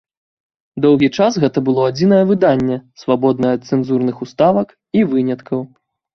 Доўгі 0.85 1.09
час 1.17 1.37
гэта 1.43 1.63
было 1.67 1.81
адзінае 1.89 2.21
выданне, 2.31 2.77
свабоднае 3.03 3.53
ад 3.59 3.69
цэнзурных 3.71 4.17
уставак 4.29 4.67
і 5.01 5.07
выняткаў. 5.15 5.59